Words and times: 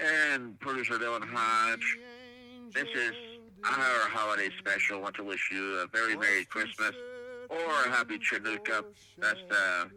and 0.00 0.58
producer 0.60 0.94
Dylan 0.94 1.24
Hodge. 1.24 1.98
This 2.72 2.88
is 2.94 3.12
our 3.64 4.08
holiday 4.08 4.48
special. 4.58 4.98
I 4.98 5.00
want 5.00 5.16
to 5.16 5.24
wish 5.24 5.50
you 5.52 5.78
a 5.80 5.86
very 5.88 6.16
Merry 6.16 6.44
Christmas 6.44 6.92
or 7.50 7.86
a 7.86 7.90
Happy 7.90 8.18
Chanukah. 8.18 8.84
That's 9.18 9.40
the 9.48 9.90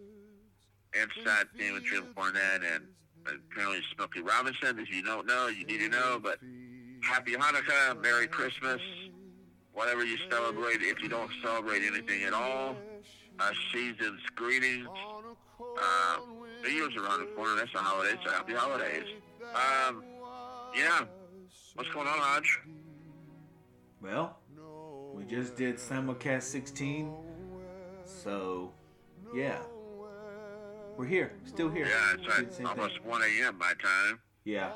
inside 1.01 1.47
theme 1.57 1.73
with 1.73 1.85
Jim 1.85 2.05
Cornette 2.15 2.63
and 2.73 2.85
apparently 3.25 3.81
Smokey 3.95 4.21
Robinson. 4.21 4.79
If 4.79 4.93
you 4.93 5.03
don't 5.03 5.27
know, 5.27 5.47
you 5.47 5.65
need 5.65 5.79
to 5.79 5.89
know. 5.89 6.19
But 6.21 6.39
Happy 7.01 7.33
Hanukkah, 7.33 8.01
Merry 8.01 8.27
Christmas, 8.27 8.81
whatever 9.73 10.03
you 10.03 10.17
celebrate. 10.29 10.81
If 10.81 11.01
you 11.01 11.09
don't 11.09 11.31
celebrate 11.43 11.83
anything 11.83 12.23
at 12.23 12.33
all, 12.33 12.75
uh, 13.39 13.51
season's 13.71 14.21
greetings. 14.35 14.87
Uh, 15.59 16.17
New 16.63 16.69
Year's 16.69 16.95
around 16.95 17.21
the 17.21 17.31
corner. 17.35 17.55
That's 17.55 17.73
a 17.73 17.79
holiday. 17.79 18.17
So 18.25 18.31
happy 18.31 18.53
holidays. 18.53 19.05
Um, 19.53 20.03
yeah. 20.75 21.05
What's 21.75 21.89
going 21.89 22.07
on, 22.07 22.17
Hodge? 22.17 22.59
Well, 24.01 24.37
we 25.13 25.23
just 25.25 25.55
did 25.55 25.75
simulcast 25.77 26.43
16, 26.43 27.13
so 28.03 28.71
yeah, 29.33 29.59
we're 30.97 31.05
here, 31.05 31.33
still 31.45 31.69
here. 31.69 31.87
Yeah, 31.87 32.15
it's 32.15 32.59
like 32.59 32.69
almost 32.69 32.97
thing. 32.99 33.07
1 33.07 33.21
a.m. 33.21 33.57
my 33.57 33.73
time. 33.81 34.19
Yeah. 34.43 34.71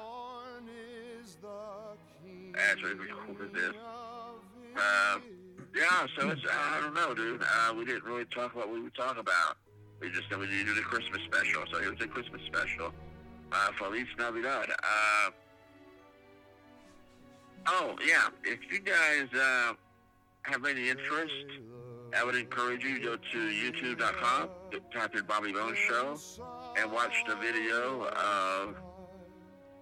As 2.56 2.78
we 2.84 2.92
recorded 2.92 3.54
this. 3.54 3.74
Uh, 4.78 5.20
yeah, 5.76 6.06
so 6.18 6.30
it's, 6.30 6.42
I 6.50 6.80
don't 6.82 6.94
know, 6.94 7.14
dude. 7.14 7.42
Uh, 7.42 7.74
we 7.74 7.84
didn't 7.84 8.06
really 8.06 8.26
talk 8.26 8.54
about 8.54 8.68
what 8.68 8.74
we 8.74 8.82
would 8.82 8.96
talk 8.96 9.18
about. 9.18 9.58
We 10.02 10.10
just 10.10 10.30
we 10.38 10.46
needed 10.46 10.60
to 10.60 10.66
do 10.66 10.74
the 10.76 10.82
Christmas 10.82 11.22
special, 11.26 11.64
so 11.72 11.80
here's 11.80 12.00
the 12.00 12.08
Christmas 12.08 12.42
special. 12.48 12.94
Uh, 13.52 13.68
Feliz 13.80 14.08
Navidad. 14.18 14.70
Uh, 14.72 15.32
oh, 17.68 17.96
yeah, 18.06 18.28
if 18.44 18.60
you 18.72 18.80
guys 18.80 19.28
uh, 19.34 19.74
have 20.44 20.66
any 20.66 20.90
interest, 20.90 21.34
I 22.16 22.24
would 22.24 22.36
encourage 22.36 22.84
you 22.84 23.00
to 23.00 23.04
go 23.04 23.16
to 23.16 23.38
youtube.com, 23.38 24.50
type 24.94 25.16
in 25.16 25.26
Bobby 25.26 25.52
Bones 25.52 25.78
Show, 25.78 26.18
and 26.78 26.92
watch 26.92 27.14
the 27.28 27.36
video 27.36 28.06
of 28.08 28.76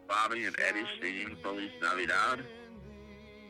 Bobby 0.07 0.45
and 0.45 0.55
Eddie 0.67 0.85
singing 1.01 1.35
Feliz 1.41 1.71
Navidad. 1.81 2.43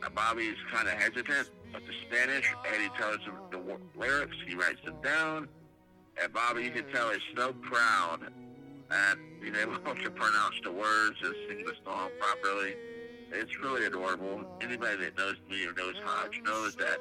Now, 0.00 0.08
Bobby 0.14 0.44
is 0.44 0.56
kind 0.72 0.88
of 0.88 0.94
hesitant, 0.94 1.50
but 1.72 1.82
the 1.86 1.92
Spanish, 2.06 2.52
Eddie 2.72 2.90
tells 2.98 3.20
him 3.20 3.34
the 3.50 3.78
lyrics, 3.98 4.36
he 4.46 4.54
writes 4.54 4.80
them 4.84 4.96
down, 5.02 5.48
and 6.22 6.32
Bobby, 6.32 6.64
you 6.64 6.70
can 6.70 6.84
tell, 6.92 7.10
he's 7.10 7.20
so 7.36 7.52
proud 7.52 8.20
at 8.90 9.18
being 9.40 9.56
able 9.56 9.76
to 9.76 10.10
pronounce 10.10 10.54
the 10.62 10.72
words 10.72 11.16
and 11.22 11.34
sing 11.48 11.64
the 11.64 11.72
song 11.84 12.10
properly. 12.20 12.74
It's 13.32 13.58
really 13.58 13.86
adorable. 13.86 14.44
Anybody 14.60 15.04
that 15.04 15.18
knows 15.18 15.36
me 15.50 15.66
or 15.66 15.72
knows 15.72 15.94
Hodge 16.04 16.40
knows 16.44 16.76
that 16.76 16.98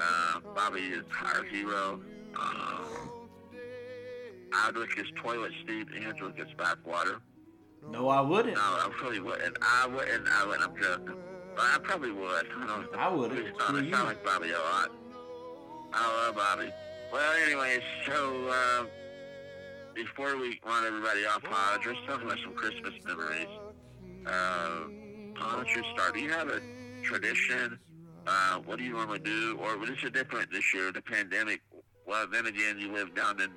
uh, 0.00 0.40
Bobby 0.54 0.80
is 0.80 1.04
our 1.24 1.44
hero. 1.44 2.00
Uh, 2.36 2.84
I'd 4.52 4.76
lick 4.76 4.94
his 4.96 5.06
toilet 5.16 5.52
seat 5.66 5.88
and 5.94 6.16
drink 6.16 6.38
his 6.38 6.48
bathwater. 6.56 7.20
No, 7.90 8.08
I 8.08 8.20
wouldn't. 8.20 8.54
No, 8.56 8.60
I 8.62 8.90
really 9.02 9.20
wouldn't. 9.20 9.56
I 9.60 9.86
wouldn't. 9.86 10.28
I 10.28 10.46
wouldn't. 10.46 10.70
I'm 10.70 10.76
joking. 10.80 11.16
But 11.56 11.64
I 11.64 11.78
probably 11.82 12.12
would. 12.12 12.46
I, 12.60 12.66
don't, 12.66 12.94
I 12.94 13.08
wouldn't. 13.08 13.60
I 13.60 14.04
like 14.04 14.24
Bobby 14.24 14.50
a 14.50 14.58
lot. 14.58 14.92
I 15.92 16.26
love 16.26 16.36
Bobby. 16.36 16.70
Well, 17.12 17.32
anyways, 17.44 17.80
so 18.06 18.48
uh, 18.48 18.84
before 19.94 20.36
we 20.36 20.60
run 20.64 20.86
everybody 20.86 21.26
off, 21.26 21.42
Hodge, 21.42 21.86
let's 21.86 21.98
talk 22.06 22.22
about 22.22 22.38
some 22.44 22.54
Christmas 22.54 22.94
memories. 23.04 23.48
Uh, 24.26 24.84
why 25.36 25.64
start? 25.94 26.14
Do 26.14 26.20
you 26.20 26.30
have 26.30 26.48
a 26.48 26.60
tradition? 27.02 27.78
Uh, 28.26 28.58
what 28.64 28.78
do 28.78 28.84
you 28.84 28.92
normally 28.92 29.18
do? 29.18 29.58
Or 29.60 29.76
this 29.84 29.98
is 30.04 30.10
different 30.12 30.52
this 30.52 30.72
year, 30.72 30.92
the 30.92 31.02
pandemic. 31.02 31.62
Well, 32.06 32.26
then 32.30 32.46
again, 32.46 32.78
you 32.78 32.92
live 32.92 33.14
down 33.14 33.40
in 33.40 33.50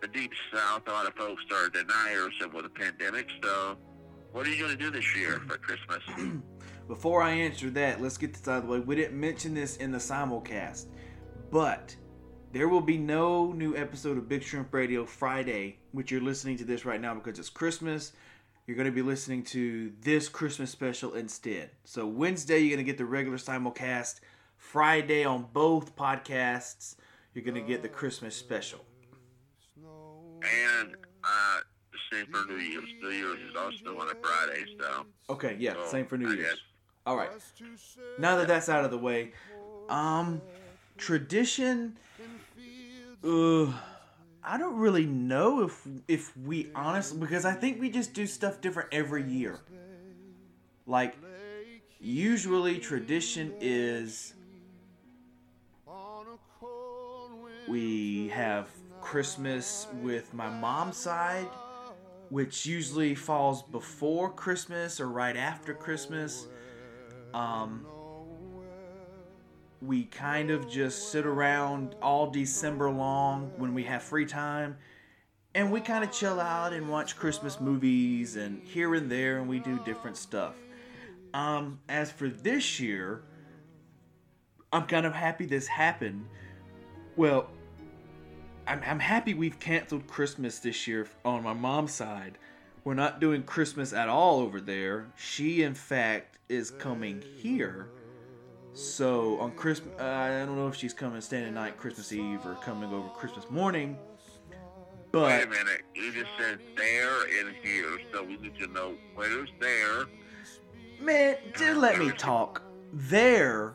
the 0.00 0.08
deep 0.08 0.32
south. 0.52 0.82
A 0.88 0.90
lot 0.90 1.06
of 1.06 1.14
folks 1.14 1.42
are 1.52 1.68
deniers 1.68 2.34
of 2.42 2.52
the 2.52 2.68
pandemic. 2.68 3.28
So, 3.44 3.76
what 4.32 4.46
are 4.46 4.50
you 4.50 4.58
going 4.58 4.76
to 4.76 4.82
do 4.82 4.90
this 4.90 5.16
year 5.16 5.40
for 5.46 5.56
Christmas? 5.58 6.02
Before 6.88 7.22
I 7.22 7.30
answer 7.30 7.70
that, 7.70 8.00
let's 8.00 8.18
get 8.18 8.34
this 8.34 8.48
out 8.48 8.58
of 8.58 8.62
the 8.64 8.68
way. 8.70 8.80
We 8.80 8.96
didn't 8.96 9.18
mention 9.20 9.54
this 9.54 9.76
in 9.76 9.92
the 9.92 9.98
simulcast, 9.98 10.86
but 11.50 11.94
there 12.52 12.68
will 12.68 12.80
be 12.80 12.96
no 12.96 13.52
new 13.52 13.76
episode 13.76 14.16
of 14.16 14.28
Big 14.28 14.42
Shrimp 14.42 14.72
Radio 14.72 15.04
Friday, 15.04 15.78
which 15.92 16.10
you're 16.10 16.20
listening 16.20 16.56
to 16.58 16.64
this 16.64 16.84
right 16.84 17.00
now 17.00 17.14
because 17.14 17.38
it's 17.38 17.50
Christmas. 17.50 18.12
You're 18.66 18.76
going 18.76 18.86
to 18.86 18.92
be 18.92 19.02
listening 19.02 19.42
to 19.44 19.92
this 20.00 20.28
Christmas 20.28 20.70
special 20.70 21.14
instead. 21.14 21.70
So 21.84 22.06
Wednesday, 22.06 22.58
you're 22.60 22.76
going 22.76 22.84
to 22.84 22.90
get 22.90 22.98
the 22.98 23.04
regular 23.04 23.38
simulcast. 23.38 24.20
Friday 24.56 25.24
on 25.24 25.46
both 25.52 25.94
podcasts, 25.94 26.96
you're 27.34 27.44
going 27.44 27.54
to 27.54 27.60
get 27.60 27.82
the 27.82 27.88
Christmas 27.88 28.34
special. 28.34 28.84
And 30.42 30.96
uh, 31.24 31.58
same 32.12 32.26
for 32.26 32.46
New 32.46 32.58
Year's. 32.58 32.84
New 33.02 33.10
Year's 33.10 33.40
is 33.40 33.56
also 33.56 33.98
on 33.98 34.08
a 34.08 34.14
Friday, 34.14 34.64
so. 34.78 35.06
Okay, 35.30 35.56
yeah, 35.58 35.74
so, 35.74 35.86
same 35.86 36.06
for 36.06 36.16
New 36.16 36.32
Year's. 36.32 36.60
All 37.06 37.16
right. 37.16 37.30
Now 38.18 38.36
that 38.36 38.48
that's 38.48 38.68
out 38.68 38.84
of 38.84 38.90
the 38.90 38.98
way, 38.98 39.32
um, 39.88 40.42
tradition 40.98 41.96
uh, 43.24 43.72
I 44.42 44.56
don't 44.58 44.76
really 44.76 45.06
know 45.06 45.62
if 45.62 45.86
if 46.06 46.36
we 46.36 46.70
honestly 46.74 47.18
because 47.18 47.44
I 47.44 47.52
think 47.52 47.80
we 47.80 47.90
just 47.90 48.14
do 48.14 48.26
stuff 48.26 48.60
different 48.60 48.88
every 48.92 49.22
year. 49.22 49.58
Like 50.86 51.16
usually 52.00 52.78
tradition 52.78 53.54
is 53.60 54.34
we 57.68 58.28
have 58.28 58.68
Christmas 59.00 59.86
with 60.00 60.32
my 60.32 60.48
mom's 60.48 60.96
side, 60.96 61.48
which 62.30 62.64
usually 62.64 63.14
falls 63.14 63.62
before 63.64 64.30
Christmas 64.30 65.00
or 65.00 65.08
right 65.08 65.36
after 65.36 65.74
Christmas. 65.74 66.46
Um, 67.34 67.86
we 69.80 70.04
kind 70.04 70.50
of 70.50 70.68
just 70.68 71.12
sit 71.12 71.24
around 71.24 71.94
all 72.02 72.30
December 72.30 72.90
long 72.90 73.52
when 73.56 73.74
we 73.74 73.84
have 73.84 74.02
free 74.02 74.26
time 74.26 74.76
and 75.54 75.70
we 75.70 75.80
kind 75.80 76.04
of 76.04 76.10
chill 76.10 76.40
out 76.40 76.72
and 76.72 76.88
watch 76.88 77.16
Christmas 77.16 77.60
movies 77.60 78.36
and 78.36 78.62
here 78.62 78.94
and 78.94 79.10
there 79.10 79.38
and 79.38 79.48
we 79.48 79.60
do 79.60 79.78
different 79.84 80.16
stuff. 80.16 80.54
Um, 81.32 81.78
as 81.88 82.10
for 82.10 82.28
this 82.28 82.80
year, 82.80 83.22
I'm 84.72 84.86
kind 84.86 85.06
of 85.06 85.14
happy 85.14 85.46
this 85.46 85.66
happened. 85.66 86.26
Well, 87.16 87.48
I'm, 88.66 88.82
I'm 88.84 89.00
happy 89.00 89.34
we've 89.34 89.58
canceled 89.58 90.06
Christmas 90.06 90.58
this 90.58 90.86
year 90.86 91.06
on 91.24 91.42
my 91.42 91.52
mom's 91.52 91.92
side. 91.92 92.38
We're 92.84 92.94
not 92.94 93.20
doing 93.20 93.42
Christmas 93.42 93.92
at 93.92 94.08
all 94.08 94.40
over 94.40 94.60
there. 94.60 95.06
She, 95.16 95.62
in 95.62 95.74
fact, 95.74 96.38
is 96.48 96.70
coming 96.70 97.22
here 97.36 97.88
so 98.78 99.38
on 99.40 99.52
Christmas, 99.52 99.94
uh, 100.00 100.04
I 100.04 100.44
don't 100.44 100.56
know 100.56 100.68
if 100.68 100.76
she's 100.76 100.94
coming 100.94 101.20
staying 101.20 101.54
night 101.54 101.76
Christmas 101.76 102.12
Eve 102.12 102.46
or 102.46 102.54
coming 102.56 102.92
over 102.92 103.08
Christmas 103.08 103.50
morning. 103.50 103.98
But 105.10 105.22
wait 105.22 105.42
a 105.44 105.46
minute, 105.46 105.82
you 105.94 106.12
just 106.12 106.30
said 106.38 106.58
there 106.76 107.22
and 107.40 107.56
here, 107.62 107.98
so 108.12 108.22
we 108.22 108.36
need 108.36 108.56
to 108.58 108.66
know 108.68 108.94
where's 109.14 109.48
there. 109.58 110.04
Man, 111.00 111.36
just 111.56 111.78
let 111.78 111.98
me 111.98 112.10
talk. 112.12 112.62
There, 112.92 113.74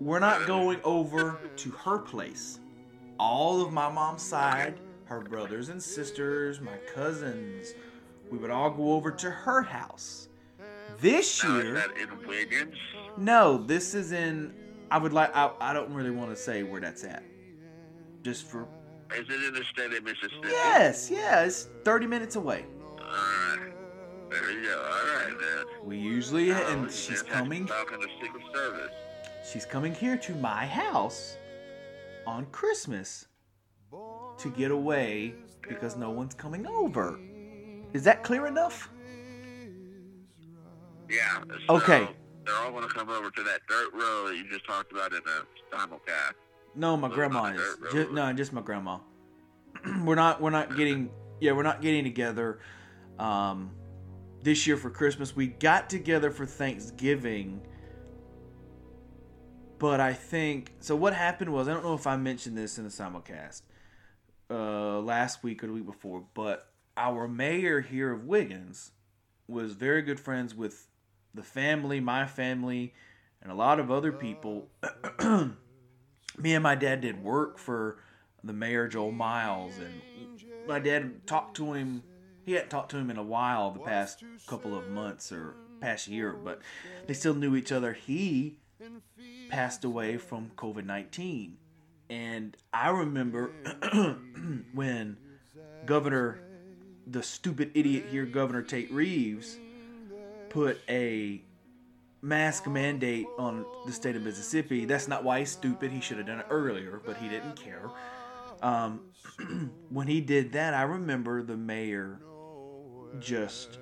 we're 0.00 0.18
not 0.18 0.46
going 0.46 0.80
over 0.84 1.38
to 1.56 1.70
her 1.70 1.98
place. 1.98 2.60
All 3.18 3.62
of 3.62 3.72
my 3.72 3.90
mom's 3.90 4.22
side, 4.22 4.80
her 5.04 5.20
brothers 5.20 5.68
and 5.68 5.82
sisters, 5.82 6.60
my 6.60 6.76
cousins, 6.92 7.74
we 8.30 8.38
would 8.38 8.50
all 8.50 8.70
go 8.70 8.94
over 8.94 9.10
to 9.10 9.30
her 9.30 9.62
house. 9.62 10.28
This 11.00 11.44
year, 11.44 11.76
in 12.00 12.26
Wiggins? 12.26 12.76
No, 13.16 13.58
this 13.58 13.94
is 13.94 14.12
in. 14.12 14.52
I 14.90 14.98
would 14.98 15.12
like. 15.12 15.34
I, 15.34 15.50
I 15.60 15.72
don't 15.72 15.92
really 15.92 16.10
want 16.10 16.30
to 16.30 16.36
say 16.36 16.62
where 16.62 16.80
that's 16.80 17.04
at. 17.04 17.22
Just 18.22 18.44
for. 18.44 18.66
Is 19.16 19.28
it 19.28 19.44
in 19.44 19.54
the 19.54 19.64
state 19.64 19.92
of 19.92 20.02
Mississippi? 20.02 20.48
Yes, 20.48 21.10
yeah, 21.10 21.44
it's 21.44 21.68
thirty 21.84 22.06
minutes 22.06 22.36
away. 22.36 22.64
All 22.98 23.06
right. 23.06 23.72
There 24.30 24.50
you 24.50 24.62
go. 24.64 24.82
All 24.82 25.16
right, 25.16 25.34
then. 25.38 25.66
We 25.84 25.98
usually, 25.98 26.50
oh, 26.50 26.72
and 26.72 26.90
she's 26.90 27.22
coming. 27.22 27.66
Talking 27.66 28.00
to 28.00 28.08
Secret 28.20 28.42
Service. 28.52 28.90
She's 29.50 29.66
coming 29.66 29.94
here 29.94 30.16
to 30.16 30.34
my 30.36 30.66
house 30.66 31.36
on 32.26 32.46
Christmas 32.46 33.26
to 34.38 34.50
get 34.56 34.70
away 34.70 35.34
because 35.68 35.96
no 35.96 36.10
one's 36.10 36.34
coming 36.34 36.66
over. 36.66 37.18
Is 37.92 38.02
that 38.04 38.24
clear 38.24 38.46
enough? 38.46 38.90
Yeah. 41.08 41.44
So 41.68 41.76
okay. 41.76 42.08
They're 42.44 42.54
all 42.56 42.70
going 42.70 42.86
to 42.86 42.94
come 42.94 43.08
over 43.08 43.30
to 43.30 43.42
that 43.42 43.60
dirt 43.68 43.92
road 43.94 44.28
that 44.28 44.36
you 44.36 44.48
just 44.50 44.66
talked 44.66 44.92
about 44.92 45.12
in 45.12 45.20
the 45.24 45.76
simulcast. 45.76 46.34
No, 46.74 46.96
my 46.96 47.08
grandma 47.08 47.52
is. 47.54 47.76
Just, 47.92 48.10
no, 48.10 48.32
just 48.32 48.52
my 48.52 48.60
grandma. 48.60 48.98
we're 50.04 50.14
not. 50.14 50.40
We're 50.40 50.50
not 50.50 50.76
getting. 50.76 51.10
Yeah, 51.40 51.52
we're 51.52 51.62
not 51.62 51.80
getting 51.80 52.04
together. 52.04 52.60
Um, 53.18 53.70
this 54.42 54.66
year 54.66 54.76
for 54.76 54.90
Christmas. 54.90 55.34
We 55.34 55.46
got 55.46 55.88
together 55.88 56.30
for 56.30 56.46
Thanksgiving. 56.46 57.66
But 59.78 60.00
I 60.00 60.12
think 60.12 60.74
so. 60.80 60.94
What 60.96 61.14
happened 61.14 61.52
was 61.52 61.68
I 61.68 61.72
don't 61.72 61.84
know 61.84 61.94
if 61.94 62.06
I 62.06 62.16
mentioned 62.16 62.56
this 62.56 62.78
in 62.78 62.84
the 62.84 62.90
simulcast 62.90 63.62
uh, 64.50 65.00
last 65.00 65.42
week 65.42 65.64
or 65.64 65.68
the 65.68 65.72
week 65.72 65.86
before, 65.86 66.24
but 66.34 66.68
our 66.96 67.26
mayor 67.26 67.80
here 67.80 68.12
of 68.12 68.24
Wiggins 68.24 68.92
was 69.48 69.72
very 69.72 70.02
good 70.02 70.20
friends 70.20 70.54
with 70.54 70.88
the 71.34 71.42
family, 71.42 72.00
my 72.00 72.26
family, 72.26 72.94
and 73.42 73.50
a 73.50 73.54
lot 73.54 73.80
of 73.80 73.90
other 73.90 74.12
people. 74.12 74.68
Me 76.38 76.54
and 76.54 76.62
my 76.62 76.74
dad 76.74 77.00
did 77.00 77.22
work 77.22 77.58
for 77.58 77.98
the 78.42 78.52
mayor, 78.52 78.88
Joel 78.88 79.12
Miles, 79.12 79.74
and 79.78 80.00
my 80.66 80.78
dad 80.78 81.26
talked 81.26 81.56
to 81.56 81.72
him. 81.72 82.02
He 82.44 82.52
hadn't 82.52 82.70
talked 82.70 82.90
to 82.90 82.98
him 82.98 83.10
in 83.10 83.16
a 83.16 83.22
while 83.22 83.70
the 83.70 83.80
past 83.80 84.22
couple 84.46 84.76
of 84.76 84.88
months 84.88 85.30
or 85.32 85.54
past 85.80 86.08
year, 86.08 86.32
but 86.32 86.60
they 87.06 87.14
still 87.14 87.34
knew 87.34 87.56
each 87.56 87.72
other. 87.72 87.92
He 87.92 88.56
passed 89.48 89.84
away 89.84 90.16
from 90.16 90.50
COVID 90.56 90.84
19. 90.84 91.56
And 92.10 92.56
I 92.72 92.90
remember 92.90 93.50
when 94.74 95.16
Governor, 95.86 96.40
the 97.06 97.22
stupid 97.22 97.70
idiot 97.74 98.06
here, 98.10 98.26
Governor 98.26 98.62
Tate 98.62 98.90
Reeves, 98.90 99.58
put 100.54 100.80
a 100.88 101.42
mask 102.22 102.68
mandate 102.68 103.26
on 103.38 103.66
the 103.86 103.92
state 103.92 104.14
of 104.14 104.22
Mississippi. 104.22 104.84
That's 104.84 105.08
not 105.08 105.24
why 105.24 105.40
he's 105.40 105.50
stupid. 105.50 105.90
He 105.90 106.00
should 106.00 106.16
have 106.16 106.26
done 106.26 106.38
it 106.38 106.46
earlier, 106.48 107.02
but 107.04 107.16
he 107.16 107.28
didn't 107.28 107.56
care. 107.56 107.90
Um, 108.62 109.00
when 109.90 110.06
he 110.06 110.20
did 110.20 110.52
that, 110.52 110.72
I 110.72 110.82
remember 110.82 111.42
the 111.42 111.56
mayor 111.56 112.20
just 113.18 113.78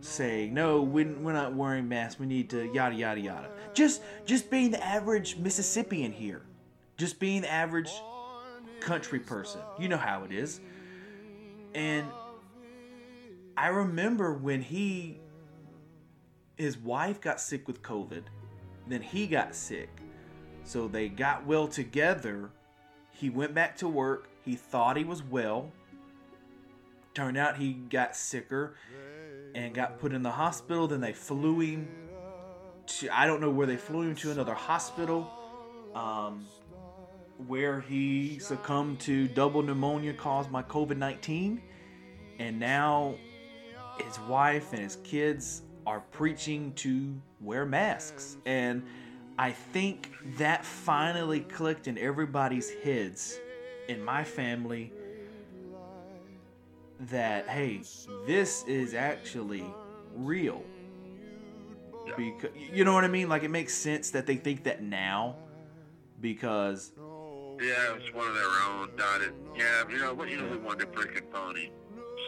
saying, 0.00 0.54
"No, 0.54 0.82
we're, 0.82 1.12
we're 1.14 1.32
not 1.32 1.54
wearing 1.54 1.88
masks. 1.88 2.20
We 2.20 2.26
need 2.26 2.48
to 2.50 2.72
yada 2.72 2.94
yada 2.94 3.20
yada." 3.20 3.50
Just 3.74 4.00
just 4.24 4.50
being 4.50 4.70
the 4.70 4.82
average 4.82 5.36
Mississippian 5.36 6.12
here, 6.12 6.42
just 6.96 7.18
being 7.18 7.42
the 7.42 7.52
average 7.52 7.90
country 8.80 9.18
person. 9.18 9.60
You 9.80 9.88
know 9.88 9.96
how 9.96 10.22
it 10.22 10.30
is. 10.30 10.60
And 11.74 12.06
I 13.56 13.68
remember 13.68 14.32
when 14.32 14.62
he 14.62 15.18
his 16.56 16.78
wife 16.78 17.20
got 17.20 17.40
sick 17.40 17.66
with 17.66 17.82
COVID, 17.82 18.22
then 18.86 19.02
he 19.02 19.26
got 19.26 19.54
sick. 19.54 19.90
So 20.64 20.88
they 20.88 21.08
got 21.08 21.46
well 21.46 21.68
together. 21.68 22.50
He 23.12 23.30
went 23.30 23.54
back 23.54 23.76
to 23.78 23.88
work. 23.88 24.28
He 24.44 24.56
thought 24.56 24.96
he 24.96 25.04
was 25.04 25.22
well. 25.22 25.70
Turned 27.12 27.36
out 27.36 27.56
he 27.56 27.74
got 27.74 28.16
sicker 28.16 28.74
and 29.54 29.74
got 29.74 29.98
put 29.98 30.12
in 30.12 30.22
the 30.22 30.30
hospital. 30.30 30.88
Then 30.88 31.00
they 31.00 31.12
flew 31.12 31.60
him 31.60 31.88
to, 32.86 33.16
I 33.16 33.26
don't 33.26 33.40
know 33.40 33.50
where 33.50 33.66
they 33.66 33.76
flew 33.76 34.02
him 34.02 34.14
to 34.16 34.30
another 34.32 34.54
hospital 34.54 35.30
um, 35.94 36.46
where 37.46 37.80
he 37.80 38.38
succumbed 38.38 39.00
to 39.00 39.28
double 39.28 39.62
pneumonia 39.62 40.12
caused 40.12 40.50
by 40.50 40.62
COVID 40.62 40.96
19. 40.96 41.62
And 42.38 42.58
now 42.58 43.14
his 43.98 44.18
wife 44.20 44.72
and 44.72 44.82
his 44.82 44.96
kids 45.04 45.62
are 45.86 46.00
preaching 46.12 46.72
to 46.74 47.14
wear 47.40 47.64
masks. 47.64 48.36
And 48.46 48.82
I 49.38 49.50
think 49.50 50.10
that 50.38 50.64
finally 50.64 51.40
clicked 51.40 51.88
in 51.88 51.98
everybody's 51.98 52.70
heads 52.70 53.38
in 53.88 54.02
my 54.02 54.24
family 54.24 54.92
that 57.00 57.48
hey, 57.48 57.82
this 58.26 58.64
is 58.64 58.94
actually 58.94 59.64
real. 60.14 60.62
Because 62.16 62.50
you 62.72 62.84
know 62.84 62.92
what 62.92 63.04
I 63.04 63.08
mean? 63.08 63.28
Like 63.28 63.42
it 63.42 63.50
makes 63.50 63.74
sense 63.74 64.10
that 64.10 64.26
they 64.26 64.36
think 64.36 64.64
that 64.64 64.82
now 64.82 65.36
because 66.20 66.92
Yeah, 67.60 67.96
it's 67.96 68.12
one 68.14 68.28
of 68.28 68.34
their 68.34 68.44
own. 68.68 68.90
Dotted. 68.96 69.32
Yeah, 69.56 69.88
you 69.90 69.98
know 69.98 70.14
what? 70.14 70.28
You 70.30 70.38
know 70.38 70.48
who 70.48 70.58
wanted 70.60 70.92
freaking 70.92 71.30
phony? 71.32 71.72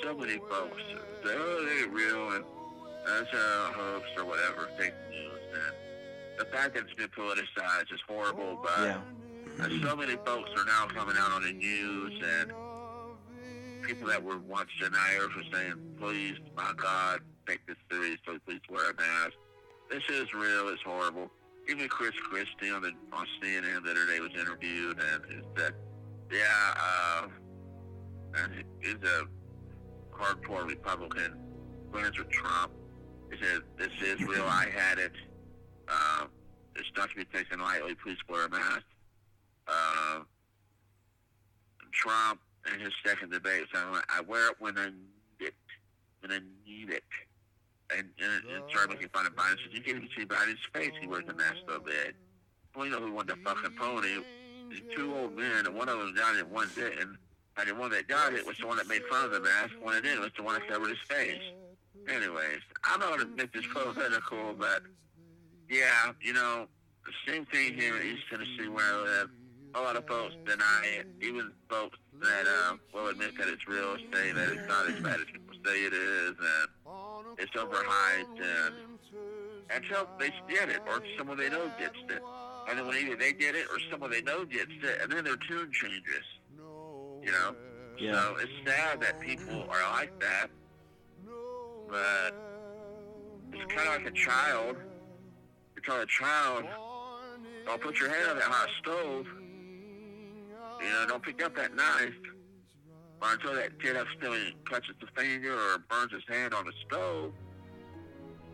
So 0.03 0.17
many 0.17 0.38
folks. 0.49 0.82
Oh, 1.25 1.67
they're 1.67 1.88
real, 1.88 2.32
and 2.32 2.44
that's 3.06 3.32
a 3.32 3.73
hoax 3.73 4.05
or 4.17 4.25
whatever, 4.25 4.69
fake 4.79 4.94
news. 5.11 5.41
And 5.55 6.38
the 6.38 6.44
fact 6.47 6.75
that 6.75 6.85
it's 6.85 6.94
been 6.94 7.08
politicized 7.08 7.93
is 7.93 8.00
horrible, 8.08 8.58
but 8.62 8.79
yeah. 8.81 9.00
so 9.82 9.97
many 9.97 10.17
folks 10.25 10.50
are 10.56 10.64
now 10.67 10.87
coming 10.88 11.17
out 11.19 11.32
on 11.32 11.43
the 11.43 11.53
news, 11.53 12.23
and 12.41 12.53
people 13.82 14.08
that 14.08 14.23
were 14.23 14.38
once 14.38 14.70
deniers 14.81 15.31
are 15.37 15.56
saying, 15.56 15.75
please, 15.99 16.35
my 16.56 16.73
God, 16.76 17.20
take 17.47 17.64
this 17.67 17.76
seriously. 17.91 18.38
please 18.44 18.61
wear 18.69 18.91
a 18.91 18.94
mask. 18.94 19.32
This 19.91 20.03
is 20.11 20.32
real, 20.35 20.69
it's 20.69 20.82
horrible. 20.82 21.31
Even 21.69 21.88
Chris 21.88 22.12
Christie 22.29 22.70
on, 22.70 22.82
the, 22.82 22.93
on 23.12 23.26
CNN 23.41 23.85
the 23.85 23.91
other 23.93 24.06
day 24.06 24.20
was 24.20 24.31
interviewed, 24.38 24.99
and 24.99 25.23
he 25.29 25.41
said, 25.56 25.75
yeah, 26.31 26.75
uh, 26.76 27.29
and 28.35 28.64
he's 28.81 28.94
a 28.94 29.26
hardcore 30.17 30.67
Republican, 30.67 31.38
friends 31.93 32.19
with 32.19 32.31
Trump. 32.31 32.73
He 33.31 33.37
said, 33.43 33.62
this 33.76 33.93
is 34.02 34.20
real, 34.23 34.44
I 34.44 34.67
had 34.75 34.99
it. 34.99 35.12
Uh, 35.89 36.27
it's 36.74 36.89
not 36.96 37.10
to 37.10 37.17
be 37.17 37.24
taken 37.24 37.60
lightly, 37.60 37.94
please 37.94 38.19
wear 38.29 38.46
a 38.46 38.51
mask. 38.51 38.84
Uh, 39.67 40.20
Trump 41.93 42.41
in 42.72 42.81
his 42.81 42.93
second 43.05 43.31
debate 43.32 43.67
said, 43.72 43.82
I 44.08 44.20
wear 44.20 44.51
it 44.51 44.56
when 44.58 44.79
I 44.79 44.86
need 44.86 45.41
it, 45.41 45.55
when 46.20 46.32
I 46.32 46.41
need 46.67 46.91
it. 46.91 47.05
And, 47.96 48.08
and, 48.19 48.44
and 48.53 48.65
started 48.69 48.94
making 48.94 49.08
fun 49.10 49.27
of 49.27 49.36
Biden. 49.36 49.56
Said, 49.62 49.72
you 49.72 49.81
can't 49.81 49.98
even 49.98 50.08
see 50.17 50.24
Biden's 50.24 50.58
face. 50.74 50.93
He 51.01 51.06
wears 51.06 51.24
a 51.29 51.34
mask 51.34 51.58
so 51.69 51.79
bad. 51.79 52.15
Well, 52.74 52.86
you 52.86 52.93
know 52.93 53.01
who 53.01 53.12
won 53.12 53.27
the 53.27 53.36
fucking 53.44 53.77
pony? 53.79 54.22
These 54.70 54.82
two 54.94 55.15
old 55.15 55.36
men, 55.36 55.67
and 55.67 55.74
one 55.74 55.89
of 55.89 55.98
them 55.98 56.12
got 56.15 56.36
in 56.36 56.51
one 56.51 56.69
didn't. 56.74 56.98
And 57.01 57.17
the 57.65 57.75
one 57.75 57.91
that 57.91 58.06
got 58.08 58.34
it 58.34 58.46
was 58.46 58.58
the 58.58 58.67
one 58.67 58.77
that 58.77 58.89
made 58.89 59.03
fun 59.10 59.25
of 59.25 59.31
the 59.31 59.41
mask. 59.41 59.72
One 59.81 59.94
that 59.94 60.03
didn't 60.03 60.20
was 60.20 60.32
the 60.36 60.43
one 60.43 60.55
that 60.55 60.69
covered 60.69 60.91
his 60.91 60.98
face. 61.08 61.41
Anyways, 62.08 62.60
I'm 62.84 63.01
not 63.01 63.17
going 63.17 63.20
to 63.20 63.36
make 63.36 63.53
this 63.53 63.65
is 63.65 63.70
political, 63.72 64.55
but 64.58 64.82
yeah, 65.69 66.13
you 66.20 66.32
know, 66.32 66.67
the 67.05 67.32
same 67.32 67.46
thing 67.46 67.75
here 67.75 67.96
in 67.96 68.06
East 68.06 68.25
Tennessee 68.31 68.69
where 68.69 68.84
I 68.84 69.03
live. 69.03 69.31
A 69.75 69.81
lot 69.81 69.96
of 69.96 70.06
folks 70.06 70.34
deny 70.46 70.86
it. 70.98 71.06
Even 71.20 71.53
folks 71.69 71.98
that 72.22 72.46
uh, 72.46 72.77
will 72.94 73.08
admit 73.08 73.36
that 73.36 73.48
it's 73.48 73.67
real 73.69 73.96
say 74.13 74.32
that 74.32 74.48
it's 74.48 74.67
not 74.69 74.89
as 74.89 74.98
bad 75.01 75.20
as 75.20 75.27
people 75.27 75.55
say 75.65 75.84
it 75.84 75.93
is, 75.93 76.34
and 76.39 77.36
it's 77.39 77.53
overhyped, 77.53 78.41
and 78.41 78.75
until 79.75 80.08
they 80.19 80.31
get 80.48 80.70
it, 80.70 80.81
or 80.86 81.03
someone 81.19 81.36
they 81.36 81.51
know 81.51 81.70
gets 81.79 81.98
it. 82.08 82.22
And 82.69 82.79
then 82.79 82.86
when 82.86 82.96
either 82.96 83.17
they 83.17 83.32
get 83.32 83.55
it 83.55 83.67
or 83.70 83.79
someone 83.91 84.10
they 84.10 84.22
know 84.22 84.44
gets 84.44 84.72
it, 84.82 85.01
and 85.03 85.13
then 85.13 85.25
their 85.25 85.36
tune 85.36 85.70
changes. 85.72 86.25
You 87.27 87.33
know? 87.33 87.56
Yeah. 87.99 88.13
So 88.13 88.37
it's 88.41 88.53
sad 88.65 89.01
that 89.01 89.21
people 89.21 89.67
are 89.69 89.83
like 89.93 90.17
that, 90.21 90.49
but 91.89 92.35
it's 93.53 93.75
kind 93.75 93.89
of 93.89 93.95
like 93.97 94.06
a 94.06 94.15
child. 94.15 94.77
You 95.75 95.83
tell 95.83 96.01
a 96.01 96.06
child, 96.06 96.67
don't 97.65 97.83
put 97.83 97.99
your 97.99 98.11
hand 98.11 98.31
on 98.31 98.37
that 98.37 98.45
hot 98.45 98.69
stove. 98.81 99.27
You 100.81 100.89
know, 100.89 101.06
don't 101.09 101.23
pick 101.23 101.43
up 101.43 101.56
that 101.56 101.75
knife. 101.75 102.15
Or 103.21 103.33
until 103.33 103.55
that 103.55 103.81
kid 103.83 103.97
accidentally 103.97 104.55
cuts 104.71 104.87
his 104.87 105.09
finger 105.17 105.55
or 105.55 105.79
burns 105.89 106.13
his 106.13 106.23
hand 106.29 106.55
on 106.55 106.65
the 106.65 106.73
stove, 106.87 107.33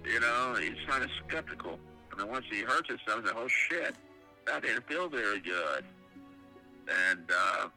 you 0.05 0.21
know, 0.21 0.57
he's 0.59 0.79
kind 0.88 1.05
of 1.05 1.11
skeptical. 1.29 1.79
And 2.11 2.21
then 2.21 2.29
once 2.29 2.47
he 2.50 2.61
hurts 2.61 2.88
himself, 2.88 3.21
he's 3.23 3.33
like, 3.33 3.37
oh 3.37 3.49
shit, 3.49 3.97
that 4.47 4.62
didn't 4.62 4.88
feel 4.88 5.09
very 5.09 5.41
good. 5.41 5.85
And, 6.88 7.31
uh, 7.31 7.69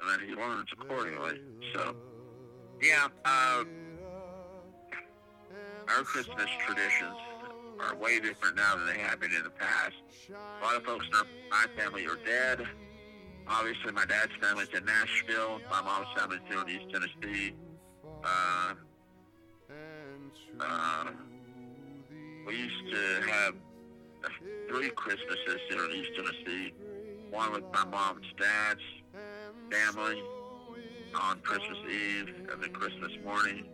and 0.00 0.10
then 0.10 0.28
he 0.28 0.34
learns 0.34 0.68
accordingly. 0.72 1.40
So, 1.74 1.96
yeah, 2.82 3.08
uh, 3.24 3.64
our 5.88 6.02
Christmas 6.02 6.46
traditions 6.66 7.16
are 7.80 7.96
way 7.96 8.20
different 8.20 8.56
now 8.56 8.76
than 8.76 8.86
they 8.86 8.98
have 8.98 9.20
been 9.20 9.32
in 9.32 9.42
the 9.42 9.50
past. 9.50 9.94
A 10.30 10.64
lot 10.64 10.76
of 10.76 10.84
folks 10.84 11.06
in 11.06 11.26
my 11.50 11.66
family 11.76 12.06
are 12.06 12.18
dead. 12.24 12.66
Obviously, 13.46 13.92
my 13.92 14.04
dad's 14.04 14.32
family's 14.40 14.68
in 14.76 14.84
Nashville. 14.84 15.60
My 15.70 15.80
mom's 15.80 16.08
family's 16.16 16.40
here 16.48 16.60
in 16.60 16.68
East 16.68 16.92
Tennessee. 16.92 17.54
Uh, 18.22 18.74
uh, 20.60 21.04
we 22.46 22.56
used 22.56 22.92
to 22.92 23.30
have 23.30 23.54
three 24.68 24.90
Christmases 24.90 25.60
here 25.70 25.84
in 25.84 25.92
East 25.92 26.10
Tennessee. 26.16 26.74
One 27.30 27.52
with 27.52 27.64
my 27.72 27.84
mom's 27.84 28.26
dad's 28.38 28.80
family 29.70 30.22
on 31.14 31.40
Christmas 31.40 31.78
Eve 31.90 32.48
and 32.52 32.62
then 32.62 32.70
Christmas 32.70 33.12
morning. 33.24 33.64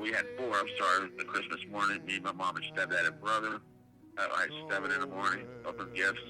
We 0.00 0.12
had 0.12 0.24
four, 0.38 0.56
I'm 0.56 0.66
sorry, 0.78 1.10
the 1.18 1.24
Christmas 1.24 1.60
morning. 1.70 2.04
Me, 2.06 2.18
my 2.20 2.32
mom, 2.32 2.56
and 2.56 2.64
stepdad 2.66 3.06
and 3.06 3.20
brother 3.20 3.60
at 4.18 4.30
like 4.32 4.50
7 4.70 4.90
in 4.90 5.00
the 5.00 5.06
morning, 5.06 5.46
open 5.66 5.88
gifts. 5.94 6.20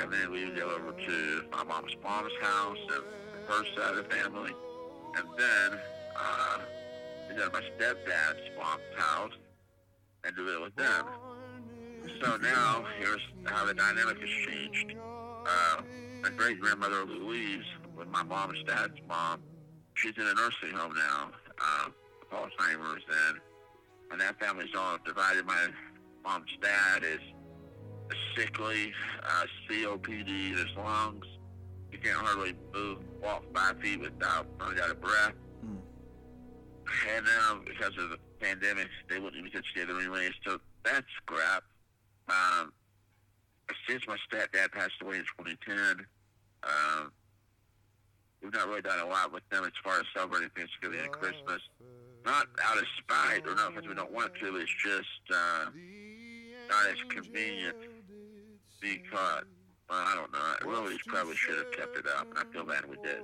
And 0.00 0.12
then 0.12 0.30
we 0.30 0.44
would 0.44 0.56
go 0.56 0.70
over 0.70 0.92
to 0.92 1.42
my 1.50 1.64
mom's 1.64 1.96
mom's 2.02 2.32
house 2.40 2.78
and 2.94 3.04
her 3.48 3.64
side 3.76 3.96
of 3.96 4.08
the 4.08 4.14
family. 4.14 4.52
And 5.16 5.26
then 5.36 5.80
uh, 6.16 6.58
to 7.28 7.34
go 7.34 7.46
to 7.46 7.52
my 7.52 7.62
stepdad's 7.76 8.50
mom's 8.56 8.82
house 8.96 9.32
and 10.24 10.36
do 10.36 10.48
it 10.48 10.60
with 10.60 10.76
them. 10.76 11.06
So 12.22 12.36
now, 12.36 12.84
here's 12.98 13.20
how 13.44 13.64
the 13.64 13.74
dynamic 13.74 14.18
has 14.18 14.28
changed. 14.28 14.94
Uh, 14.98 15.82
my 16.22 16.30
great 16.30 16.60
grandmother 16.60 17.04
Louise, 17.04 17.64
with 17.98 18.08
my 18.08 18.22
mom's 18.22 18.62
dad's 18.64 18.94
mom, 19.08 19.42
she's 19.94 20.12
in 20.16 20.22
a 20.22 20.34
nursing 20.34 20.76
home 20.76 20.94
now, 20.94 21.30
uh, 21.60 21.88
Alzheimer's, 22.32 23.02
and 23.28 23.40
and 24.10 24.20
that 24.20 24.38
family's 24.40 24.70
all 24.76 24.96
divided. 25.04 25.44
My 25.44 25.66
mom's 26.24 26.56
dad 26.62 27.02
is 27.04 27.20
sickly, 28.34 28.92
uh, 29.22 29.44
COPD, 29.68 30.56
his 30.56 30.74
lungs. 30.78 31.26
He 31.90 31.98
can't 31.98 32.16
hardly 32.16 32.54
move, 32.72 32.98
walk 33.22 33.44
five 33.54 33.78
feet 33.80 34.00
without 34.00 34.46
running 34.58 34.80
out 34.80 34.90
of 34.90 35.00
breath. 35.00 35.34
Mm. 35.64 35.78
And 37.16 37.26
now, 37.26 37.60
because 37.66 37.92
of 37.98 38.10
the 38.10 38.18
pandemic, 38.40 38.88
they 39.10 39.18
wouldn't 39.18 39.36
even 39.36 39.50
get 39.50 39.62
together 39.74 39.98
anyway. 39.98 40.30
So 40.46 40.58
that's 40.84 41.06
crap. 41.26 41.64
Um, 42.28 42.72
since 43.86 44.02
my 44.06 44.16
stepdad 44.30 44.72
passed 44.72 45.02
away 45.02 45.16
in 45.16 45.24
2010, 45.38 46.06
um, 46.62 47.12
we've 48.42 48.52
not 48.52 48.68
really 48.68 48.82
done 48.82 49.00
a 49.00 49.06
lot 49.06 49.32
with 49.32 49.48
them 49.50 49.64
as 49.64 49.72
far 49.82 49.98
as 50.00 50.06
celebrating 50.14 50.50
Thanksgiving 50.56 51.00
and 51.00 51.10
Christmas. 51.10 51.60
Not 52.24 52.46
out 52.62 52.78
of 52.78 52.84
spite 52.98 53.46
or 53.46 53.54
not 53.54 53.74
because 53.74 53.88
we 53.88 53.94
don't 53.94 54.12
want 54.12 54.32
to. 54.40 54.56
It's 54.56 54.74
just 54.82 55.22
uh, 55.32 55.66
not 56.68 56.90
as 56.90 56.98
convenient 57.08 57.76
because 58.80 59.44
well, 59.88 60.04
I 60.06 60.14
don't 60.14 60.32
know. 60.32 60.38
I 60.38 60.56
really 60.66 60.98
probably 61.06 61.34
should 61.36 61.56
have 61.56 61.72
kept 61.72 61.96
it 61.96 62.06
up, 62.06 62.28
I 62.36 62.44
feel 62.52 62.64
bad 62.64 62.84
we 62.88 62.96
did. 63.02 63.22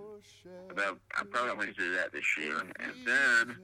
But 0.74 0.96
I'm 1.14 1.26
probably 1.26 1.54
going 1.56 1.74
to 1.74 1.74
do 1.74 1.92
that 1.96 2.12
this 2.12 2.24
year. 2.38 2.56
And 2.58 2.92
then 3.06 3.56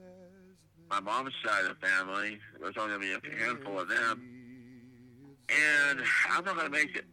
my 0.89 0.99
mom's 0.99 1.33
side 1.43 1.65
of 1.65 1.79
the 1.79 1.87
family, 1.87 2.37
there's 2.59 2.75
only 2.77 2.97
going 2.97 3.21
to 3.21 3.21
be 3.21 3.33
a 3.33 3.43
handful 3.43 3.79
of 3.79 3.89
them, 3.89 4.21
and 5.49 5.99
I'm 6.29 6.45
not 6.45 6.55
going 6.55 6.71
to 6.71 6.77
make 6.77 6.95
it. 6.95 7.05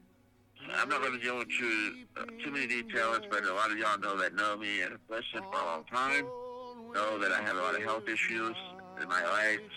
I'm 0.75 0.89
not 0.89 1.01
going 1.03 1.19
to 1.19 1.25
go 1.25 1.41
into 1.41 1.93
uh, 2.17 2.25
too 2.45 2.51
many 2.51 2.67
details, 2.67 3.21
but 3.31 3.45
a 3.45 3.53
lot 3.53 3.71
of 3.71 3.79
y'all 3.79 3.99
know 3.99 4.17
that 4.19 4.35
know 4.35 4.57
me 4.57 4.83
and 4.83 4.93
have 4.93 5.01
listened 5.09 5.45
for 5.53 5.61
a 5.61 5.65
long 5.65 5.85
time 5.85 6.27
know 6.93 7.19
that 7.19 7.33
I 7.33 7.43
have 7.43 7.57
a 7.57 7.61
lot 7.61 7.75
of 7.75 7.83
health 7.83 8.09
issues 8.09 8.57
in 9.01 9.09
my 9.09 9.23
legs 9.33 9.73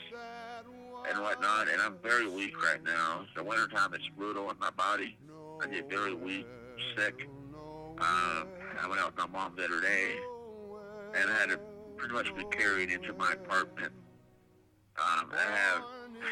and 1.10 1.22
whatnot, 1.22 1.68
and 1.68 1.82
I'm 1.82 1.96
very 2.02 2.30
weak 2.30 2.62
right 2.64 2.82
now. 2.84 3.26
The 3.36 3.44
wintertime 3.44 3.94
is 3.94 4.02
brutal 4.18 4.50
in 4.50 4.58
my 4.60 4.70
body. 4.72 5.18
I 5.62 5.68
get 5.68 5.90
very 5.90 6.14
weak, 6.14 6.48
sick. 6.96 7.28
Um, 8.00 8.48
I 8.80 8.88
went 8.88 9.02
out 9.02 9.16
with 9.16 9.18
my 9.18 9.28
mom 9.28 9.56
the 9.56 9.66
other 9.66 9.82
day, 9.82 10.16
and 11.16 11.30
I 11.30 11.34
had 11.34 11.50
to 11.50 11.60
pretty 11.98 12.14
much 12.14 12.34
be 12.36 12.44
carried 12.58 12.92
into 12.92 13.14
my 13.14 13.34
apartment. 13.34 13.92
Um, 14.98 15.32
I 15.34 15.52
have 15.52 15.84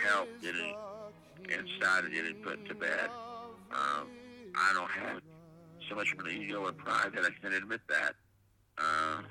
help 0.05 0.29
getting 0.41 0.75
inside 1.43 2.05
and 2.05 2.13
getting 2.13 2.35
put 2.35 2.65
to 2.67 2.75
bed. 2.75 3.09
Um, 3.71 4.07
I 4.55 4.73
don't 4.73 4.91
have 4.91 5.21
so 5.89 5.95
much 5.95 6.11
of 6.13 6.19
an 6.25 6.31
ego 6.31 6.67
and 6.67 6.77
pride 6.77 7.11
that 7.13 7.25
I 7.25 7.29
can 7.41 7.53
admit 7.53 7.81
that. 7.89 8.13
Uh, 8.77 9.21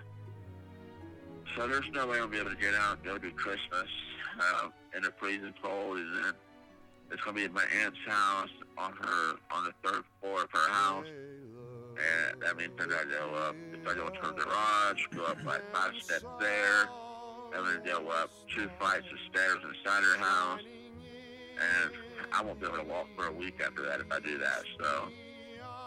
so 1.57 1.67
there's 1.67 1.89
no 1.93 2.07
way 2.07 2.19
I'll 2.19 2.29
be 2.29 2.39
able 2.39 2.51
to 2.51 2.57
get 2.57 2.75
out 2.75 2.99
and 2.99 3.05
go 3.05 3.19
do 3.19 3.31
Christmas 3.33 3.89
uh, 4.39 4.69
in 4.97 5.03
the 5.03 5.13
freezing 5.19 5.55
cold. 5.63 5.99
And 5.99 6.25
then 6.25 6.33
it's 7.11 7.23
going 7.23 7.37
to 7.37 7.41
be 7.41 7.45
at 7.45 7.53
my 7.53 7.65
aunt's 7.83 7.99
house 8.07 8.51
on 8.77 8.93
her 8.93 9.37
on 9.51 9.65
the 9.65 9.73
third 9.85 10.05
floor 10.21 10.43
of 10.43 10.51
her 10.53 10.71
house. 10.71 11.07
And 11.09 12.41
that 12.43 12.57
means 12.57 12.73
that 12.79 12.91
I 12.91 13.05
go 13.11 13.35
up, 13.35 13.57
if 13.73 13.89
I 13.89 13.95
go 13.95 14.09
to 14.09 14.21
the 14.29 14.33
garage, 14.33 15.07
go 15.11 15.25
up 15.25 15.39
like 15.45 15.63
five 15.75 15.93
steps 16.01 16.27
there, 16.39 16.89
and 17.55 17.67
then 17.67 17.83
go 17.85 18.09
up 18.11 18.31
two 18.55 18.69
flights 18.79 19.07
of 19.11 19.19
stairs 19.31 19.59
inside 19.65 20.05
her 20.05 20.19
house. 20.19 20.61
And 20.63 21.91
I 22.33 22.43
won't 22.43 22.61
be 22.61 22.67
able 22.67 22.79
to 22.79 22.85
walk 22.85 23.07
for 23.17 23.27
a 23.27 23.33
week 23.33 23.61
after 23.65 23.83
that 23.83 24.01
if 24.01 24.11
I 24.11 24.21
do 24.21 24.39
that. 24.39 24.63
So 24.81 25.09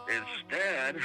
instead, 0.07 0.97